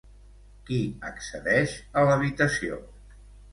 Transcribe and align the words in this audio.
Qui 0.69 0.79
accedeix 1.09 1.77
a 2.03 2.07
l'habitació? 2.09 2.83